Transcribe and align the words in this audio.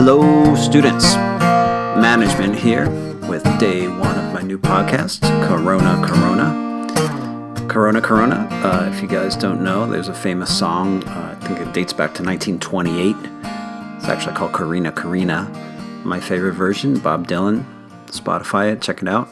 Hello, 0.00 0.54
students. 0.54 1.16
Management 1.16 2.54
here 2.54 2.88
with 3.28 3.42
day 3.58 3.88
one 3.88 4.16
of 4.16 4.32
my 4.32 4.42
new 4.42 4.56
podcast, 4.56 5.22
Corona 5.48 6.00
Corona. 6.06 7.66
Corona 7.68 8.00
Corona. 8.00 8.48
Uh, 8.62 8.88
if 8.92 9.02
you 9.02 9.08
guys 9.08 9.34
don't 9.34 9.60
know, 9.60 9.90
there's 9.90 10.06
a 10.06 10.14
famous 10.14 10.56
song. 10.56 11.02
Uh, 11.02 11.36
I 11.36 11.44
think 11.44 11.58
it 11.58 11.72
dates 11.72 11.92
back 11.92 12.14
to 12.14 12.22
1928. 12.22 13.16
It's 13.96 14.04
actually 14.04 14.36
called 14.36 14.52
Corrina 14.52 14.92
Corrina. 14.92 15.50
My 16.04 16.20
favorite 16.20 16.52
version, 16.52 17.00
Bob 17.00 17.26
Dylan. 17.26 17.64
Spotify 18.06 18.72
it, 18.72 18.80
check 18.80 19.02
it 19.02 19.08
out. 19.08 19.26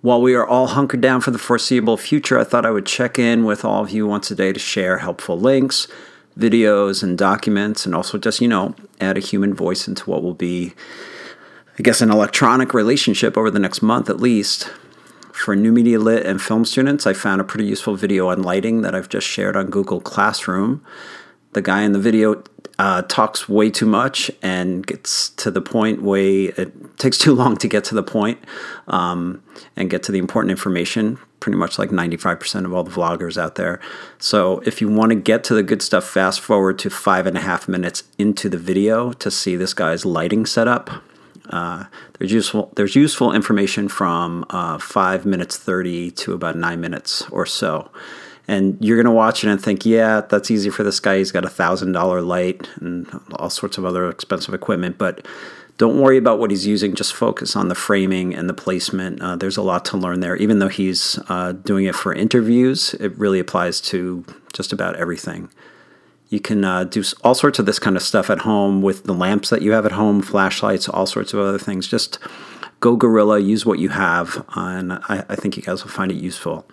While 0.00 0.22
we 0.22 0.36
are 0.36 0.46
all 0.46 0.68
hunkered 0.68 1.00
down 1.00 1.22
for 1.22 1.32
the 1.32 1.38
foreseeable 1.38 1.96
future, 1.96 2.38
I 2.38 2.44
thought 2.44 2.64
I 2.64 2.70
would 2.70 2.86
check 2.86 3.18
in 3.18 3.42
with 3.42 3.64
all 3.64 3.82
of 3.82 3.90
you 3.90 4.06
once 4.06 4.30
a 4.30 4.36
day 4.36 4.52
to 4.52 4.60
share 4.60 4.98
helpful 4.98 5.36
links, 5.36 5.88
videos 6.38 7.02
and 7.02 7.18
documents, 7.18 7.84
and 7.84 7.94
also 7.94 8.18
just, 8.18 8.40
you 8.40 8.48
know, 8.48 8.74
add 9.00 9.16
a 9.16 9.20
human 9.20 9.54
voice 9.54 9.86
into 9.86 10.08
what 10.08 10.22
will 10.22 10.34
be, 10.34 10.74
I 11.78 11.82
guess, 11.82 12.00
an 12.00 12.10
electronic 12.10 12.74
relationship 12.74 13.36
over 13.36 13.50
the 13.50 13.58
next 13.58 13.82
month 13.82 14.08
at 14.08 14.20
least. 14.20 14.70
For 15.32 15.56
new 15.56 15.72
media 15.72 15.98
lit 15.98 16.26
and 16.26 16.40
film 16.40 16.64
students, 16.64 17.06
I 17.06 17.14
found 17.14 17.40
a 17.40 17.44
pretty 17.44 17.66
useful 17.66 17.96
video 17.96 18.28
on 18.28 18.42
lighting 18.42 18.82
that 18.82 18.94
I've 18.94 19.08
just 19.08 19.26
shared 19.26 19.56
on 19.56 19.70
Google 19.70 20.00
Classroom. 20.00 20.84
The 21.52 21.62
guy 21.62 21.82
in 21.82 21.92
the 21.92 21.98
video 21.98 22.42
uh, 22.78 23.02
talks 23.02 23.48
way 23.48 23.70
too 23.70 23.86
much 23.86 24.30
and 24.42 24.86
gets 24.86 25.30
to 25.30 25.50
the 25.50 25.60
point 25.60 26.02
way 26.02 26.44
it 26.44 26.98
takes 26.98 27.18
too 27.18 27.34
long 27.34 27.56
to 27.58 27.68
get 27.68 27.84
to 27.84 27.94
the 27.94 28.02
point, 28.02 28.38
um, 28.88 29.42
and 29.76 29.90
get 29.90 30.02
to 30.04 30.12
the 30.12 30.18
important 30.18 30.50
information 30.50 31.18
pretty 31.40 31.58
much 31.58 31.76
like 31.76 31.90
95% 31.90 32.64
of 32.64 32.72
all 32.72 32.84
the 32.84 32.90
vloggers 32.92 33.36
out 33.36 33.56
there. 33.56 33.80
So 34.18 34.60
if 34.60 34.80
you 34.80 34.88
want 34.88 35.10
to 35.10 35.16
get 35.16 35.42
to 35.44 35.54
the 35.54 35.64
good 35.64 35.82
stuff 35.82 36.04
fast 36.04 36.40
forward 36.40 36.78
to 36.80 36.90
five 36.90 37.26
and 37.26 37.36
a 37.36 37.40
half 37.40 37.66
minutes 37.66 38.04
into 38.16 38.48
the 38.48 38.58
video 38.58 39.12
to 39.14 39.28
see 39.28 39.56
this 39.56 39.74
guy's 39.74 40.04
lighting 40.04 40.46
setup 40.46 41.02
uh, 41.50 41.84
there's 42.18 42.32
useful 42.32 42.72
there's 42.76 42.94
useful 42.94 43.32
information 43.32 43.88
from 43.88 44.44
uh, 44.50 44.78
five 44.78 45.26
minutes 45.26 45.56
30 45.56 46.10
to 46.12 46.32
about 46.32 46.56
nine 46.56 46.80
minutes 46.80 47.22
or 47.30 47.44
so 47.44 47.90
and 48.48 48.76
you're 48.80 48.96
going 48.96 49.06
to 49.06 49.12
watch 49.12 49.44
it 49.44 49.50
and 49.50 49.62
think, 49.62 49.86
yeah, 49.86 50.22
that's 50.22 50.50
easy 50.50 50.70
for 50.70 50.82
this 50.82 51.00
guy. 51.00 51.18
He's 51.18 51.32
got 51.32 51.44
a 51.44 51.50
thousand 51.50 51.92
dollar 51.92 52.20
light 52.20 52.68
and 52.80 53.08
all 53.36 53.50
sorts 53.50 53.78
of 53.78 53.84
other 53.84 54.08
expensive 54.08 54.54
equipment, 54.54 54.98
but 54.98 55.26
don't 55.78 56.00
worry 56.00 56.16
about 56.16 56.38
what 56.38 56.50
he's 56.50 56.66
using. 56.66 56.94
Just 56.94 57.14
focus 57.14 57.56
on 57.56 57.68
the 57.68 57.74
framing 57.74 58.34
and 58.34 58.48
the 58.48 58.54
placement. 58.54 59.20
Uh, 59.22 59.36
there's 59.36 59.56
a 59.56 59.62
lot 59.62 59.84
to 59.86 59.96
learn 59.96 60.20
there. 60.20 60.36
Even 60.36 60.58
though 60.58 60.68
he's 60.68 61.18
uh, 61.28 61.52
doing 61.52 61.86
it 61.86 61.94
for 61.94 62.12
interviews, 62.12 62.94
it 62.94 63.16
really 63.18 63.38
applies 63.38 63.80
to 63.80 64.24
just 64.52 64.72
about 64.72 64.96
everything. 64.96 65.48
You 66.28 66.40
can 66.40 66.64
uh, 66.64 66.84
do 66.84 67.02
all 67.22 67.34
sorts 67.34 67.58
of 67.58 67.66
this 67.66 67.78
kind 67.78 67.96
of 67.96 68.02
stuff 68.02 68.30
at 68.30 68.40
home 68.40 68.80
with 68.80 69.04
the 69.04 69.12
lamps 69.14 69.50
that 69.50 69.62
you 69.62 69.72
have 69.72 69.84
at 69.84 69.92
home, 69.92 70.22
flashlights, 70.22 70.88
all 70.88 71.06
sorts 71.06 71.34
of 71.34 71.40
other 71.40 71.58
things. 71.58 71.86
Just 71.88 72.18
go 72.80 72.96
guerrilla, 72.96 73.38
use 73.38 73.66
what 73.66 73.78
you 73.78 73.90
have, 73.90 74.44
and 74.54 74.94
I, 74.94 75.24
I 75.28 75.36
think 75.36 75.56
you 75.56 75.62
guys 75.62 75.84
will 75.84 75.90
find 75.90 76.10
it 76.10 76.16
useful. 76.16 76.66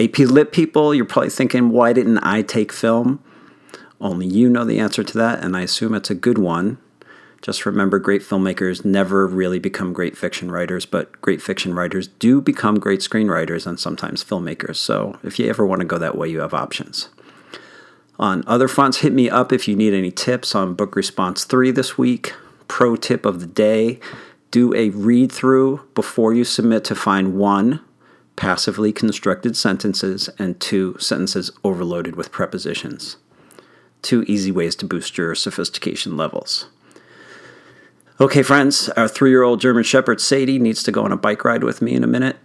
AP 0.00 0.18
Lit 0.18 0.50
people, 0.50 0.94
you're 0.94 1.04
probably 1.04 1.30
thinking, 1.30 1.70
why 1.70 1.92
didn't 1.92 2.18
I 2.18 2.42
take 2.42 2.72
film? 2.72 3.22
Only 4.00 4.26
you 4.26 4.48
know 4.48 4.64
the 4.64 4.78
answer 4.78 5.04
to 5.04 5.18
that, 5.18 5.44
and 5.44 5.54
I 5.54 5.60
assume 5.60 5.94
it's 5.94 6.10
a 6.10 6.14
good 6.14 6.38
one. 6.38 6.78
Just 7.42 7.66
remember, 7.66 7.98
great 7.98 8.22
filmmakers 8.22 8.84
never 8.84 9.26
really 9.26 9.58
become 9.58 9.92
great 9.92 10.16
fiction 10.16 10.50
writers, 10.50 10.86
but 10.86 11.20
great 11.20 11.40
fiction 11.40 11.74
writers 11.74 12.08
do 12.08 12.40
become 12.40 12.78
great 12.78 13.00
screenwriters 13.00 13.66
and 13.66 13.78
sometimes 13.78 14.24
filmmakers. 14.24 14.76
So 14.76 15.18
if 15.22 15.38
you 15.38 15.48
ever 15.48 15.66
want 15.66 15.80
to 15.80 15.86
go 15.86 15.98
that 15.98 16.16
way, 16.16 16.28
you 16.28 16.40
have 16.40 16.54
options. 16.54 17.08
On 18.18 18.44
other 18.46 18.68
fronts, 18.68 18.98
hit 18.98 19.14
me 19.14 19.30
up 19.30 19.52
if 19.52 19.66
you 19.66 19.74
need 19.74 19.94
any 19.94 20.10
tips 20.10 20.54
on 20.54 20.74
Book 20.74 20.96
Response 20.96 21.44
3 21.44 21.70
this 21.70 21.96
week. 21.96 22.34
Pro 22.68 22.94
tip 22.94 23.24
of 23.24 23.40
the 23.40 23.46
day 23.46 23.98
do 24.50 24.74
a 24.74 24.90
read 24.90 25.32
through 25.32 25.86
before 25.94 26.34
you 26.34 26.44
submit 26.44 26.84
to 26.84 26.94
find 26.94 27.38
one, 27.38 27.80
passively 28.40 28.90
constructed 28.90 29.54
sentences, 29.54 30.30
and 30.38 30.58
two, 30.58 30.96
sentences 30.98 31.52
overloaded 31.62 32.16
with 32.16 32.32
prepositions. 32.32 33.18
Two 34.00 34.22
easy 34.22 34.50
ways 34.50 34.74
to 34.76 34.86
boost 34.86 35.18
your 35.18 35.34
sophistication 35.34 36.16
levels. 36.16 36.66
Okay, 38.18 38.42
friends, 38.42 38.88
our 38.90 39.08
three 39.08 39.28
year 39.28 39.42
old 39.42 39.60
German 39.60 39.84
Shepherd 39.84 40.22
Sadie 40.22 40.58
needs 40.58 40.82
to 40.84 40.90
go 40.90 41.04
on 41.04 41.12
a 41.12 41.18
bike 41.18 41.44
ride 41.44 41.62
with 41.62 41.82
me 41.82 41.92
in 41.94 42.02
a 42.02 42.06
minute. 42.06 42.38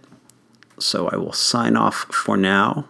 So 0.78 1.08
I 1.08 1.16
will 1.16 1.32
sign 1.32 1.76
off 1.76 2.06
for 2.12 2.36
now. 2.36 2.86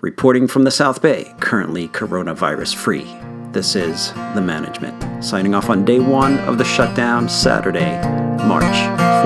Reporting 0.00 0.46
from 0.46 0.62
the 0.62 0.70
South 0.70 1.02
Bay, 1.02 1.34
currently 1.40 1.88
coronavirus 1.88 2.76
free. 2.76 3.06
This 3.50 3.74
is 3.74 4.12
The 4.34 4.40
Management, 4.40 5.24
signing 5.24 5.52
off 5.52 5.68
on 5.68 5.84
day 5.84 5.98
one 5.98 6.38
of 6.40 6.58
the 6.58 6.64
shutdown, 6.64 7.28
Saturday, 7.28 8.00
March 8.46 8.76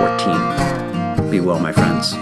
14. 0.00 1.30
Be 1.30 1.40
well, 1.40 1.58
my 1.58 1.72
friends. 1.72 2.14